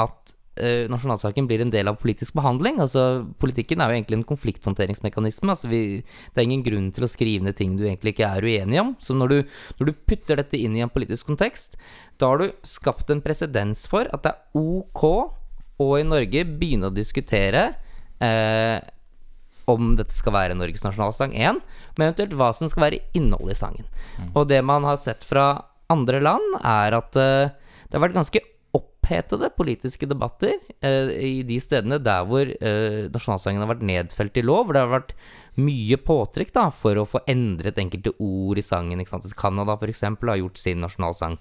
[0.00, 4.28] at eh, nasjonalsaken blir en del av politisk behandling Altså, politikken er jo egentlig en
[4.28, 5.50] konflikthåndteringsmekanisme.
[5.52, 8.46] Altså, vi, det er ingen grunn til å skrive ned ting du egentlig ikke er
[8.46, 8.94] uenig om.
[9.02, 9.38] Så når du,
[9.80, 11.78] når du putter dette inn i en politisk kontekst,
[12.20, 15.04] da har du skapt en presedens for at det er ok
[15.80, 17.70] å i Norge begynne å diskutere
[18.20, 18.78] eh,
[19.70, 21.60] om dette skal være Norges nasjonalsang 1,
[21.96, 23.90] men eventuelt hva som skal være innholdet i sangen.
[24.34, 25.52] Og det man har sett fra
[25.90, 27.52] andre land, er at eh,
[27.88, 28.42] det har vært ganske
[29.10, 34.44] opphetede politiske debatter eh, i de stedene der hvor eh, nasjonalsangen har vært nedfelt i
[34.44, 35.14] lov, hvor det har vært
[35.60, 39.00] mye påtrykk da, for å få endret enkelte ord i sangen.
[39.00, 39.34] Ikke sant?
[39.36, 40.04] Canada f.eks.
[40.06, 41.38] har gjort sin nasjonalsang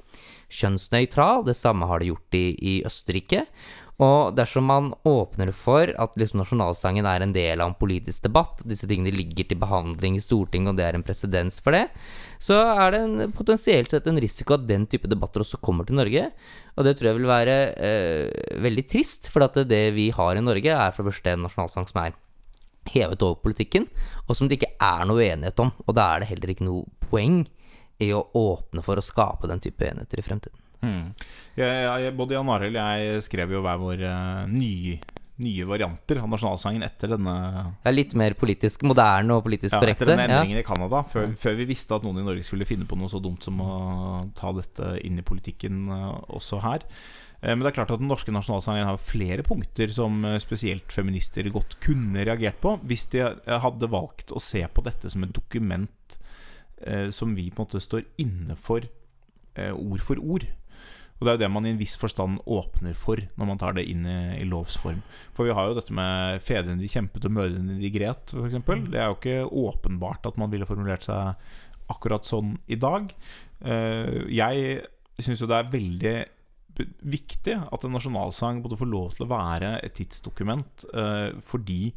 [0.49, 3.45] kjønnsnøytral, det samme har de gjort i, i Østerrike.
[3.99, 8.63] Og dersom man åpner for at liksom nasjonalsangen er en del av en politisk debatt,
[8.63, 11.89] disse tingene ligger til behandling i Stortinget, og det er en presedens for det,
[12.39, 15.99] så er det en, potensielt sett en risiko at den type debatter også kommer til
[15.99, 16.29] Norge.
[16.79, 20.45] Og det tror jeg vil være eh, veldig trist, for at det vi har i
[20.47, 22.15] Norge, er for det første en nasjonalsang som er
[22.93, 23.89] hevet over politikken,
[24.27, 25.75] og som det ikke er noe uenighet om.
[25.85, 27.43] Og da er det heller ikke noe poeng
[27.99, 30.58] i å åpne for å skape den type enheter i fremtiden.
[30.79, 31.11] Hmm.
[31.59, 34.95] Jeg, jeg, både Jan Arild og jeg skrev jo hver vår uh, nye,
[35.43, 37.33] nye varianter av nasjonalsangen etter denne
[37.83, 40.05] Ja, litt mer politisk moderne og politisk ja, korrekte.
[40.05, 40.63] Etter denne endringen ja.
[40.63, 43.19] i Canada, før, før, vi visste at noen i Norge skulle finne på noe så
[43.23, 43.71] dumt som å
[44.39, 46.85] ta dette inn i politikken uh, også her.
[47.41, 51.51] Uh, men det er klart at den norske nasjonalsangen har flere punkter som spesielt feminister
[51.51, 53.27] godt kunne reagert på, hvis de
[53.65, 56.19] hadde valgt å se på dette som et dokument
[57.11, 58.85] som vi på en måte står inne for
[59.59, 60.45] ord for ord.
[61.19, 63.75] Og det er jo det man i en viss forstand åpner for når man tar
[63.75, 65.01] det inn i, i lovs form.
[65.35, 68.59] For vi har jo dette med 'fedrene de kjempet og mødrene de gret', f.eks.
[68.87, 71.35] Det er jo ikke åpenbart at man ville formulert seg
[71.91, 73.11] akkurat sånn i dag.
[73.59, 74.85] Uh, jeg
[75.19, 76.17] syns jo det er veldig
[77.03, 81.91] viktig at en nasjonalsang både får lov til å være et tidsdokument, uh, fordi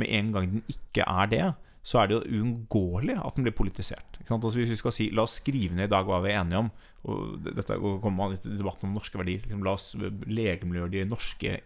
[0.00, 1.44] med en gang den ikke er det,
[1.84, 4.18] så er det jo uunngåelig at den blir politisert.
[4.24, 6.62] Altså hvis vi skal si 'la oss skrive ned i dag hva vi er enige
[6.64, 6.70] om',
[7.04, 9.90] og dette kommer man litt til debatten om norske verdier liksom, La oss
[10.24, 11.58] legemliggjøre de norske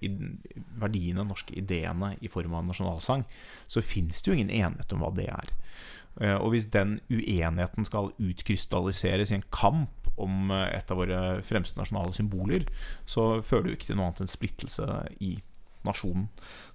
[0.83, 3.23] verdiene, norske ideene, i form av en nasjonalsang,
[3.71, 5.55] så fins det jo ingen enighet om hva det er.
[6.21, 11.21] Eh, og hvis den uenigheten skal utkrystalliseres i en kamp om eh, et av våre
[11.47, 12.67] fremste nasjonale symboler,
[13.07, 14.89] så fører det jo ikke til noe annet enn splittelse
[15.23, 15.37] i
[15.87, 16.27] nasjonen.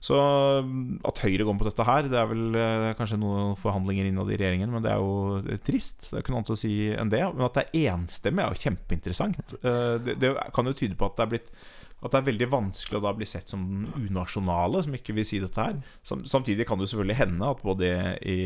[0.04, 0.18] Så
[0.64, 4.32] mm, at Høyre går på dette her, det er vel eh, kanskje noen forhandlinger innad
[4.32, 6.10] i regjeringen, men det er jo eh, trist.
[6.10, 7.24] Det er ikke noe annet å si enn det.
[7.30, 9.56] Men at det er enstemmig, er jo kjempeinteressant.
[9.62, 11.56] Eh, det, det kan jo tyde på at det er blitt
[12.04, 15.24] at det er veldig vanskelig å da bli sett som den unasjonale, som ikke vil
[15.24, 15.78] si dette her.
[16.04, 17.92] Samtidig kan det jo selvfølgelig hende at både
[18.28, 18.40] i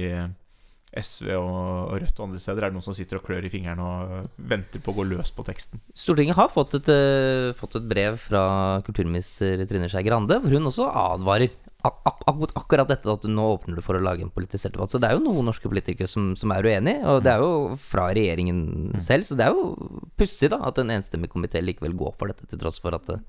[0.95, 3.83] SV og Rødt og andre steder er det noen som sitter og klør i fingrene
[3.83, 5.81] og venter på å gå løs på teksten.
[5.97, 8.43] Stortinget har fått et, uh, fått et brev fra
[8.87, 11.51] kulturminister Trine Skei Grande, hvor hun også advarer
[11.85, 14.91] ak ak akkurat dette at nå åpner du for å lage en politisert debatt.
[14.91, 17.77] Så det er jo noen norske politikere som, som er uenig, og det er jo
[17.79, 18.97] fra regjeringen mm.
[19.03, 19.27] selv.
[19.27, 22.59] Så det er jo pussig da at en enstemmig komité likevel går for dette, til
[22.61, 23.19] tross for at det,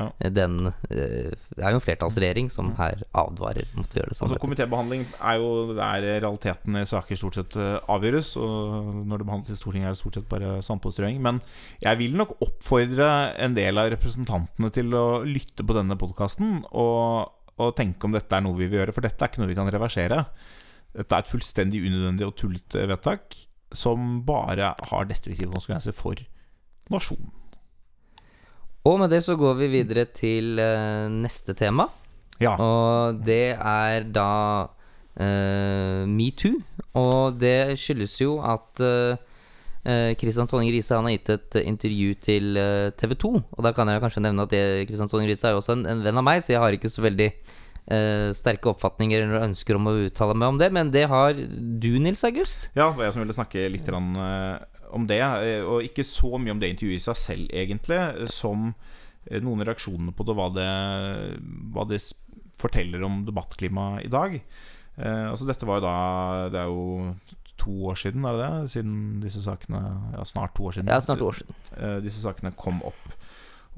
[0.00, 0.30] ja.
[0.32, 4.30] Den, eh, det er jo en flertallsregjering som her advarer mot å gjøre det samme.
[4.30, 8.32] Altså, Komitébehandling er jo der realiteten i saker stort sett eh, avgjøres.
[8.40, 11.20] Og når det behandles i Stortinget, er det stort sett bare sandpåstrøing.
[11.24, 11.42] Men
[11.84, 13.10] jeg vil nok oppfordre
[13.44, 18.36] en del av representantene til å lytte på denne podkasten og, og tenke om dette
[18.36, 18.96] er noe vi vil gjøre.
[18.96, 20.24] For dette er ikke noe vi kan reversere.
[20.96, 23.36] Dette er et fullstendig unødvendig og tullete vedtak
[23.70, 26.18] som bare har destruktive konsekvenser for
[26.90, 27.30] nasjonen.
[28.88, 31.88] Og med det så går vi videre til uh, neste tema.
[32.40, 32.54] Ja.
[32.56, 34.30] Og det er da
[34.64, 36.62] uh, metoo.
[36.96, 38.80] Og det skyldes jo at
[40.20, 42.60] Kristian uh, Tonning Riise har gitt et intervju til
[42.96, 43.32] TV 2.
[43.52, 44.56] Og da kan jeg kanskje nevne at
[44.88, 46.92] Kristian Tonning Riise er jo også en, en, venn av meg, så jeg har ikke
[46.92, 47.32] så veldig
[48.36, 50.68] sterke oppfatninger eller ønsker om å uttale meg om det.
[50.72, 52.68] Men det har du, Nils August.
[52.76, 54.12] Ja, det var jeg som ville snakke litt om
[54.96, 58.00] om det, eh, og ikke så mye om det intervjuet i seg selv, egentlig,
[58.32, 58.70] som
[59.26, 60.68] eh, noen reaksjoner på det, hva det,
[61.74, 62.00] hva det
[62.60, 64.38] forteller om debattklimaet i dag.
[65.00, 65.96] Eh, altså Dette var jo da
[66.52, 67.14] Det er jo
[67.60, 68.70] to år siden, er det det?
[68.72, 69.80] Siden disse sakene
[70.14, 70.88] Ja, snart to år siden.
[70.92, 71.60] Ja, snart to år siden.
[71.76, 73.04] Eh, disse sakene kom opp.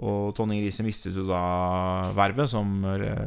[0.03, 1.43] Og Tonning Riise mistet jo da
[2.17, 2.81] vervet som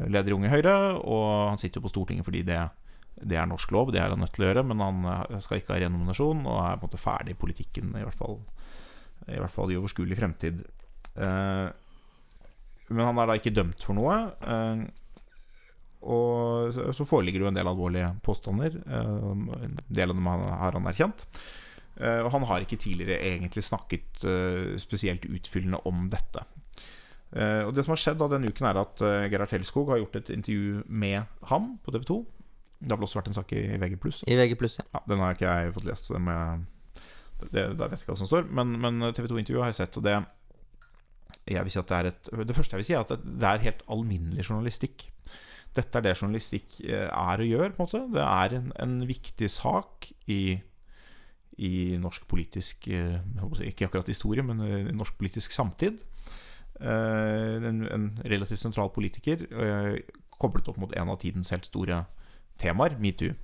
[0.09, 2.57] leder i Unge Høyre, og han sitter jo på Stortinget fordi det,
[3.21, 5.75] det er norsk lov, det er han nødt til å gjøre, men han skal ikke
[5.75, 8.41] ha renominasjon og er på en måte ferdig i politikken, i hvert fall,
[9.29, 10.65] i, hvert fall i overskuelig fremtid.
[11.15, 11.67] Eh,
[12.93, 14.17] men han er da ikke dømt for noe.
[14.45, 14.85] Eh,
[16.05, 18.75] og så foreligger det jo en del alvorlige påstander.
[18.85, 19.29] Eh,
[19.65, 21.25] en del av dem har han erkjent.
[21.95, 24.25] Eh, og han har ikke tidligere egentlig snakket
[24.81, 26.45] spesielt utfyllende om dette.
[27.35, 30.29] Og Det som har skjedd da denne uken, er at Gerhard Helskog har gjort et
[30.31, 32.15] intervju med ham på TV 2.
[32.79, 33.99] Det har vel også vært en sak i VG+.
[34.27, 34.87] I VG+, ja.
[34.93, 38.19] ja Den har ikke jeg fått lest, så det, det, der vet jeg ikke hva
[38.19, 38.49] som står.
[38.51, 40.17] Men, men TV 2-intervjuet har jeg sett, og det
[41.45, 43.49] jeg vil si at det er et Det første jeg vil si, er at det
[43.49, 45.07] er helt alminnelig journalistikk.
[45.75, 48.95] Dette er det journalistikk eh, er og gjør, på en måte Det er en, en
[49.07, 50.57] viktig sak i,
[51.57, 53.19] i norsk politisk eh,
[53.67, 55.99] Ikke akkurat historie, men i norsk politisk samtid.
[56.79, 59.45] Eh, en, en relativt sentral politiker
[60.35, 62.01] koblet opp mot en av tidens helt store
[62.61, 63.35] temaer, metoo.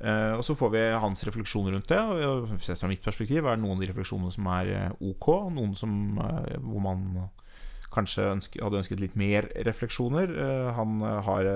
[0.00, 2.00] Uh, og Så får vi hans refleksjoner rundt det.
[2.00, 5.28] Og Sett fra mitt perspektiv er det noen av de refleksjonene som er uh, ok.
[5.56, 7.28] Noen som, uh, hvor man
[7.90, 10.30] kanskje ønsket, hadde ønsket litt mer refleksjoner.
[10.76, 11.48] han har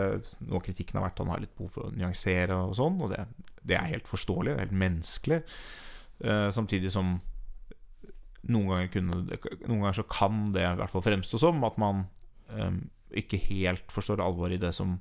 [0.43, 2.97] Noe av kritikken har vært han har litt behov for å nyansere og sånn.
[3.07, 3.21] Og det,
[3.63, 5.39] det er helt forståelig, det er helt menneskelig.
[6.57, 7.21] samtidig som
[8.51, 12.03] noen ganger, kunne, noen ganger så kan det i hvert fall fremstå som at man
[13.15, 14.99] ikke helt forstår alvoret i det som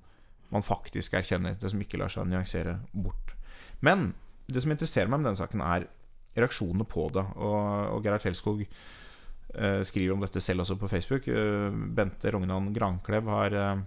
[0.53, 1.57] man faktisk erkjenner.
[1.59, 3.33] Det som ikke lar seg nyansere bort.
[3.83, 4.11] Men
[4.47, 5.87] det som interesserer meg med denne saken, er
[6.37, 7.23] reaksjonene på det.
[7.37, 7.57] Og,
[7.95, 11.27] og Gerhard Helskog eh, skriver om dette selv også på Facebook.
[11.29, 13.83] Eh, Bente Rognan Granklev har eh,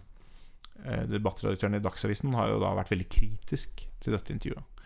[0.84, 4.84] eh, Debattredaktøren i Dagsavisen har jo da vært veldig kritisk til dette intervjuet.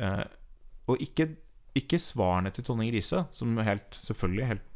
[0.00, 0.24] Eh,
[0.90, 1.28] og ikke,
[1.78, 4.66] ikke svarene til Tonning Riise, som helt, selvfølgelig helt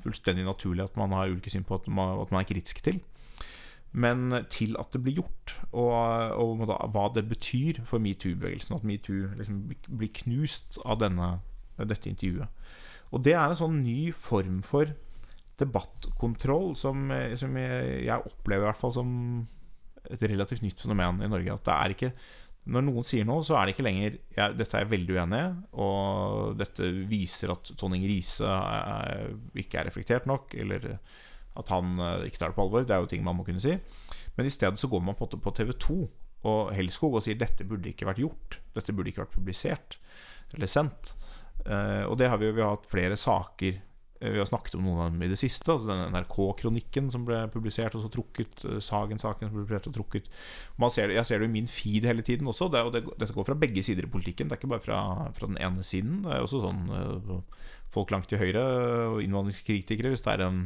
[0.00, 3.02] fullstendig naturlig at man har ulike syn på at man, at man er kritisk til
[3.90, 5.94] men til at det blir gjort, og,
[6.38, 8.76] og da, hva det betyr for metoo-bevegelsen.
[8.76, 11.32] At metoo liksom blir knust av denne,
[11.80, 12.68] dette intervjuet.
[13.10, 14.92] Og det er en sånn ny form for
[15.60, 19.10] debattkontroll som, som jeg, opplever i hvert fall som
[20.10, 21.56] et relativt nytt fenomen i Norge.
[21.56, 22.12] At det er ikke
[22.70, 25.38] Når noen sier noe, så er det ikke lenger ja, 'Dette er jeg veldig uenig
[25.40, 28.50] i', og dette viser at Tonning Riise
[29.56, 30.92] ikke er reflektert nok, eller
[31.58, 32.86] at han eh, ikke tar det på alvor.
[32.86, 33.76] Det er jo ting man må kunne si.
[34.36, 36.00] Men i stedet så går man på, på TV 2
[36.48, 38.60] og Helskog og sier dette burde ikke vært gjort.
[38.76, 40.00] Dette burde ikke vært publisert
[40.54, 41.14] eller sendt.
[41.66, 44.86] Uh, og det har vi vi har hatt flere saker eh, Vi har snakket om
[44.86, 45.68] noen av dem i det siste.
[45.68, 48.64] Altså den NRK-kronikken som ble publisert og så trukket.
[48.86, 50.30] Sagen-saken som ble publisert og trukket.
[50.88, 52.70] Ser, jeg ser det i min feed hele tiden også.
[52.72, 54.48] Det, og det, dette går fra begge sider i politikken.
[54.48, 55.02] Det er ikke bare fra,
[55.36, 56.22] fra den ene siden.
[56.24, 57.42] Det er også sånn
[57.90, 58.64] folk langt til høyre
[59.10, 60.14] og innvandringskritikere.
[60.14, 60.62] Hvis det er en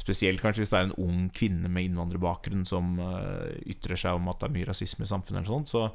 [0.00, 4.26] Spesielt kanskje hvis det er en ung kvinne med innvandrerbakgrunn som uh, ytrer seg om
[4.32, 5.86] at det er mye rasisme i samfunnet, sånt, så,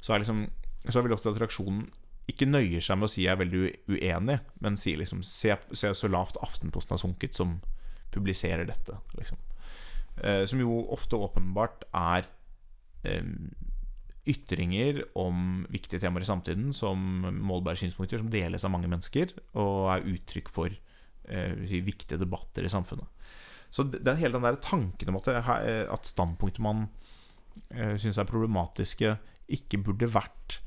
[0.00, 0.44] så, er liksom,
[0.84, 1.86] så er veldig ofte at reaksjonen
[2.30, 3.62] ikke nøyer seg med å si jeg er veldig
[3.94, 7.56] uenig, men sier liksom se, se, så lavt Aftenposten har sunket, som
[8.14, 8.98] publiserer dette.
[9.16, 9.40] Liksom.
[10.20, 12.28] Uh, som jo ofte åpenbart er
[13.06, 13.48] um,
[14.26, 16.98] ytringer om viktige temaer i samtiden som
[17.46, 20.72] målbare synspunkter som deles av mange mennesker, og er uttrykk for
[21.30, 21.52] eh,
[21.86, 23.06] viktige debatter i samfunnet.
[23.70, 26.86] Så er hele den der tanken om at, eh, at standpunktet man
[27.74, 29.16] uh, syns er problematiske,
[29.48, 30.60] ikke burde vært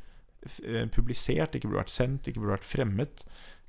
[0.96, 3.24] publisert, ikke burde vært sendt, ikke burde vært fremmet,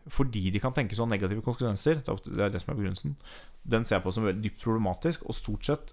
[0.07, 1.99] fordi de kan tenke sånn negative konsekvenser.
[2.07, 3.17] Det er det som er begrunnelsen.
[3.67, 5.91] Den ser jeg på som veldig dypt problematisk, og stort sett,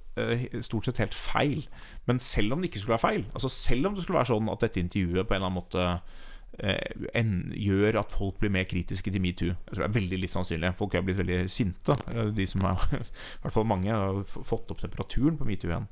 [0.62, 1.66] stort sett helt feil.
[2.06, 4.54] Men selv om det ikke skulle være feil, altså selv om det skulle være sånn
[4.54, 6.27] at dette intervjuet på en eller annen måte Eh,
[6.58, 9.52] en, gjør at folk blir mer kritiske til metoo.
[9.52, 10.72] Jeg tror det er veldig litt sannsynlig.
[10.80, 11.94] Folk er blitt veldig sinte.
[12.14, 15.86] Eh, de som er, I hvert fall mange har fått opp temperaturen på metoo igjen.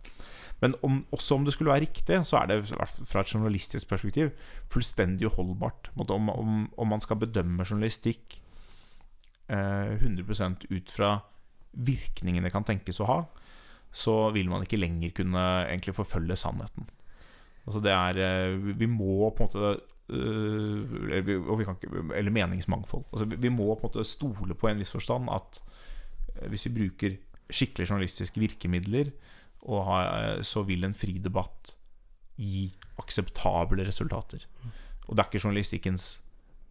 [0.63, 4.31] Men om, også om det skulle være riktig, så er det fra et journalistisk perspektiv
[4.71, 5.91] fullstendig uholdbart.
[5.99, 8.39] Om, om, om man skal bedømme journalistikk
[9.51, 11.17] eh, 100 ut fra
[11.75, 13.23] virkningene kan tenkes å ha,
[13.95, 15.43] så vil man ikke lenger kunne
[15.93, 16.87] forfølge sannheten.
[17.65, 23.05] Altså er eh, Vi må på en måte Eh, ikke, eller meningsmangfold.
[23.11, 25.61] Altså, vi må på en måte stole på en viss forstand at
[26.35, 27.17] eh, hvis vi bruker
[27.49, 29.11] skikkelig journalistiske virkemidler,
[29.65, 31.75] ha, eh, så vil en fri debatt
[32.37, 32.67] gi
[33.01, 34.45] akseptable resultater.
[35.07, 36.19] Og det er ikke journalistikkens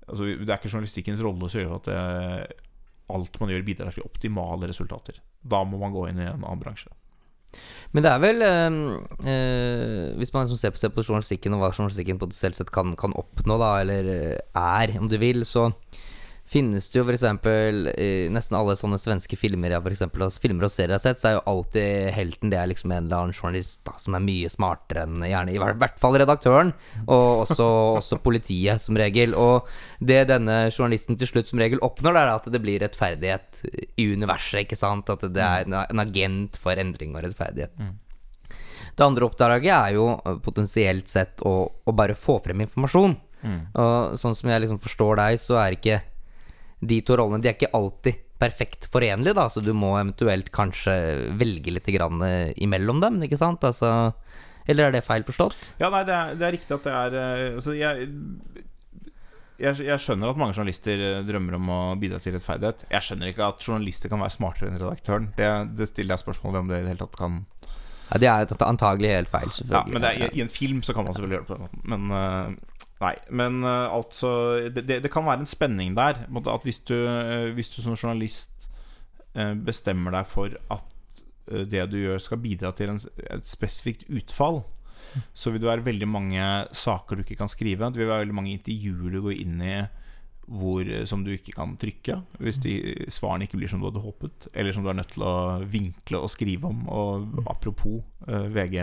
[0.09, 2.55] altså, Det er ikke journalistikkens rolle å sørge for at
[3.15, 5.19] alt man gjør, bidrar til optimale resultater.
[5.45, 6.91] Da må man gå inn i en annen bransje.
[7.95, 11.71] Men det er vel øh, Hvis man liksom ser, på, ser, på, journalistikken og hva
[11.71, 14.11] journalistikken potensielt sett kan, kan, oppnå, da, eller
[14.55, 15.69] er, om du vil, så
[16.45, 17.25] finnes det jo f.eks.
[17.25, 21.05] i nesten alle sånne svenske filmer jeg for eksempel, altså filmer og serier jeg har
[21.07, 24.17] sett, så er jo alltid helten det er liksom en eller annen journalist da, som
[24.17, 26.75] er mye smartere enn gjerne i hvert fall redaktøren,
[27.07, 27.69] og også,
[28.03, 29.35] også politiet som regel.
[29.39, 29.71] Og
[30.05, 33.65] det denne journalisten til slutt som regel oppnår, er at det blir rettferdighet
[33.97, 35.11] i universet, ikke sant?
[35.11, 37.73] At det er en, en agent for endring og rettferdighet.
[38.95, 40.11] Det andre oppdraget er jo
[40.45, 43.17] potensielt sett å, å bare få frem informasjon.
[43.77, 45.99] Og sånn som jeg liksom forstår deg, så er ikke
[46.89, 50.95] de to rollene De er ikke alltid perfekt forenlige, da, så du må eventuelt kanskje
[51.39, 53.65] velge litt grann eh, imellom dem, ikke sant?
[53.65, 54.13] Altså,
[54.67, 55.75] eller er det feil forstått?
[55.81, 58.09] Ja, nei, det er, det er riktig at det er eh, altså, jeg,
[59.63, 62.87] jeg, jeg skjønner at mange journalister eh, drømmer om å bidra til rettferdighet.
[62.91, 65.31] Jeg skjønner ikke at journalister kan være smartere enn redaktøren.
[65.39, 67.43] Det, det stiller jeg spørsmål ved om det i det hele tatt kan
[68.11, 69.95] Ja, Det er antagelig helt feil, selvfølgelig.
[69.95, 71.67] Ja, men er, i, i en film så kan man selvfølgelig gjøre det på den
[71.69, 71.85] måten.
[71.95, 74.31] Men eh, Nei, men uh, altså
[74.71, 76.25] det, det, det kan være en spenning der.
[76.31, 78.69] At hvis du, uh, hvis du som journalist
[79.35, 80.91] uh, bestemmer deg for at
[81.45, 83.01] det du gjør, skal bidra til en,
[83.35, 84.63] et spesifikt utfall,
[85.37, 87.91] så vil det være veldig mange saker du ikke kan skrive.
[87.93, 89.75] Det vil være veldig mange intervjuer du går inn i
[90.49, 92.17] hvor, som du ikke kan trykke.
[92.41, 92.73] Hvis de,
[93.13, 95.37] svarene ikke blir som du hadde håpet, eller som du er nødt til å
[95.69, 96.83] vinkle og skrive om.
[96.89, 98.81] Og apropos VG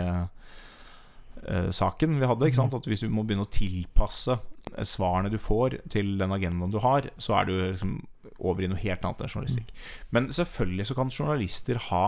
[1.74, 2.48] saken vi hadde.
[2.48, 2.74] Ikke sant?
[2.74, 6.80] At Hvis du må begynne å tilpasse eh, svarene du får, til den agendaen du
[6.84, 8.00] har, så er du liksom
[8.42, 9.72] over i noe helt annet enn journalistikk.
[10.10, 12.04] Men selvfølgelig så kan journalister ha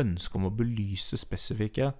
[0.00, 1.92] ønske om å belyse spesifikke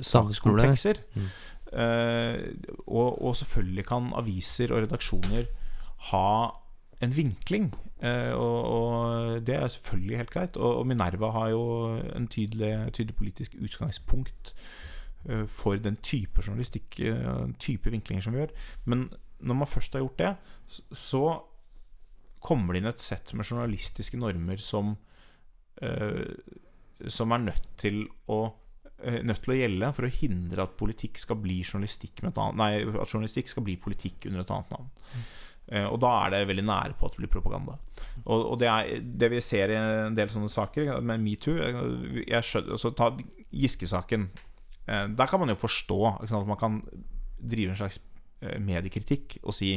[0.00, 1.00] sakskomplekser.
[1.16, 1.28] Mm.
[1.72, 2.38] Eh,
[2.86, 5.48] og, og selvfølgelig kan aviser og redaksjoner
[6.12, 6.28] ha
[7.02, 7.72] en vinkling.
[8.02, 10.56] Uh, og, og det er selvfølgelig helt greit.
[10.56, 11.62] Og, og Minerva har jo
[12.16, 14.81] en tydelig, tydelig politisk utgangspunkt eh,
[15.46, 18.54] for den type journalistikk, eh, type vinklinger som vi gjør.
[18.90, 19.06] Men
[19.42, 20.32] når man først har gjort det,
[20.92, 21.24] så
[22.42, 24.96] kommer det inn et sett med journalistiske normer som
[25.82, 26.26] eh,
[27.10, 28.40] Som er nødt til å
[29.02, 32.42] eh, Nødt til å gjelde for å hindre at politikk skal bli journalistikk med et
[32.42, 34.92] annet Nei, at journalistikk skal bli politikk under et annet navn.
[35.72, 37.78] Eh, og da er det veldig nære på at det blir propaganda.
[38.24, 42.90] Og, og det, er, det vi ser i en del sånne saker, med metoo altså,
[42.98, 43.12] Ta
[43.52, 44.26] Giske-saken.
[44.86, 46.80] Eh, der kan man jo forstå at man kan
[47.38, 48.00] drive en slags
[48.42, 49.76] eh, mediekritikk og si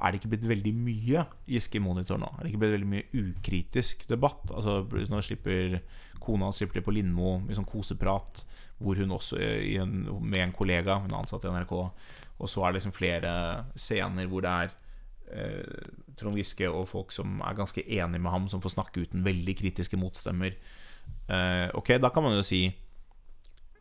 [0.00, 2.28] er det ikke blitt veldig mye Giske i Monitor nå?
[2.32, 4.48] Er det ikke blitt veldig mye ukritisk debatt?
[4.48, 5.76] Altså Nå slipper
[6.20, 8.42] kona slipper på Lindmo sånn koseprat,
[8.80, 11.72] hvor hun også i en, med en kollega, hun er ansatt i NRK,
[12.40, 13.32] og så er det liksom flere
[13.76, 14.74] scener hvor det er
[15.32, 15.88] eh,
[16.20, 19.56] Trond Giske og folk som er ganske enige med ham, som får snakke uten veldig
[19.60, 20.56] kritiske motstemmer.
[21.28, 22.89] Eh, ok, da kan man jo si eh,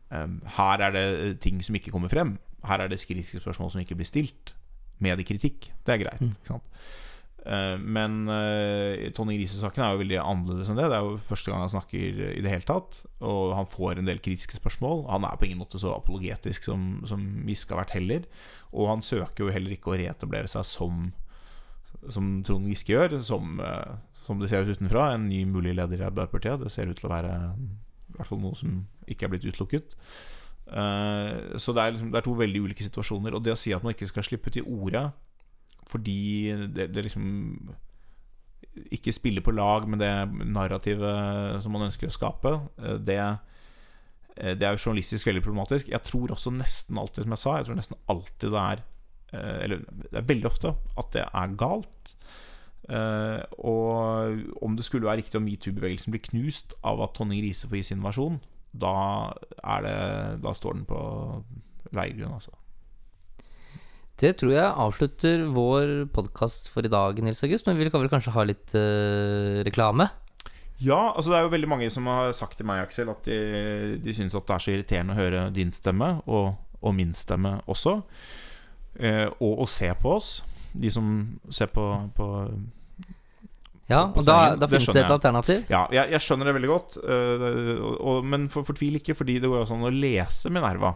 [0.10, 1.08] Her er det
[1.44, 2.38] ting som ikke kommer frem.
[2.66, 4.56] Her er det kritiske spørsmål som ikke blir stilt.
[5.00, 6.24] Mediekritikk, det er greit.
[6.26, 6.82] Ikke sant?
[7.46, 10.90] Eh, Men uh, Tonje Grise-saken er jo veldig annerledes enn det.
[10.92, 13.02] Det er jo første gang han snakker i det hele tatt.
[13.24, 15.06] Og han får en del kritiske spørsmål.
[15.10, 18.28] Han er på ingen måte så apologetisk som, som Giske har vært heller.
[18.74, 21.10] Og han søker jo heller ikke å reetablere seg som
[22.14, 26.00] Som Trond Giske gjør, som, eh, som det ser ut utenfra, en ny mulig leder
[26.00, 26.62] i Arbeiderpartiet.
[26.62, 27.34] Det ser ut til å være
[28.20, 29.96] i hvert fall noe som ikke er blitt utelukket.
[30.70, 33.34] Uh, så det er, liksom, det er to veldig ulike situasjoner.
[33.34, 35.08] Og det å si at man ikke skal slippe til ordet
[35.90, 37.24] fordi det, det liksom
[38.94, 40.12] ikke spiller på lag med det
[40.54, 43.18] narrativet som man ønsker å skape, eh, det,
[44.38, 45.90] eh, det er jo journalistisk veldig problematisk.
[45.90, 48.88] Jeg tror også nesten alltid, som jeg sa, jeg tror nesten alltid det er
[49.30, 52.14] Eller det er veldig ofte at det er galt.
[52.90, 57.70] Eh, og om det skulle være riktig om metoo-bevegelsen blir knust av at Tonning Riise
[57.70, 58.40] får gi sin versjon,
[58.74, 58.94] da,
[59.62, 60.00] er det,
[60.46, 61.02] da står den på
[61.96, 62.56] leirgrunn, altså.
[64.20, 67.70] Det tror jeg avslutter vår podkast for i dag, Nils August.
[67.70, 70.10] Men vi kan vel kanskje ha litt uh, reklame?
[70.84, 73.96] Ja, altså det er jo veldig mange som har sagt til meg, Aksel, at de,
[74.04, 76.52] de syns at det er så irriterende å høre din stemme, og,
[76.84, 77.96] og min stemme også.
[79.00, 80.34] Uh, og å se på oss.
[80.76, 81.08] De som
[81.56, 81.88] ser på,
[82.20, 82.28] på
[83.90, 85.64] Ja, og da, da finnes det det et alternativ.
[85.72, 86.98] Ja, jeg, jeg skjønner det veldig godt.
[87.02, 90.94] eh, og, og, men for, fortvil ikke, fordi det går også an å lese Minerva.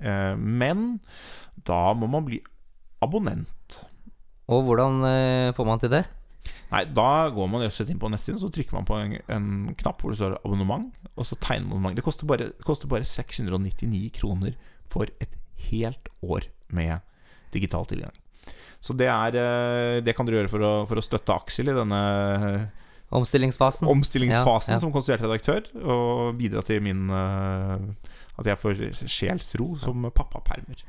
[0.00, 1.00] Uh, men
[1.66, 2.38] da må man bli
[3.04, 3.80] abonnent.
[4.50, 6.04] Og hvordan uh, får man til det?
[6.70, 9.50] Nei, da går man rett inn på nettsiden, så trykker man på en, en
[9.82, 11.98] knapp hvor det står 'abonnement', og så tegner man abonnement.
[11.98, 14.54] Det koster bare, koster bare 699 kroner
[14.88, 15.34] for et
[15.70, 17.02] helt år med
[17.52, 18.14] digital tilgang.
[18.80, 21.76] Så det, er, eh, det kan dere gjøre for å, for å støtte Aksel i
[21.76, 21.98] denne
[23.10, 23.88] Omstillingsfasen.
[23.90, 24.80] omstillingsfasen Ja, ja.
[24.80, 27.82] som konstituert redaktør, og bidra til min eh,
[28.38, 30.80] At jeg får sjelsro som pappapermer.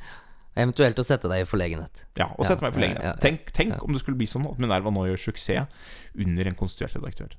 [0.55, 2.05] Eventuelt å sette deg i forlegenhet.
[2.19, 3.03] Ja, og Ja, sette meg på ja, legenhet.
[3.03, 3.19] ja, ja.
[3.23, 3.79] Tenk, tenk Ja.
[3.83, 5.67] om det skulle bli sånn at Minerva nå gjør suksess
[6.15, 7.35] under en konstituert redaktør.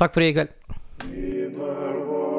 [0.00, 0.54] Takk for i kveld.
[1.04, 2.29] Minerva-podden.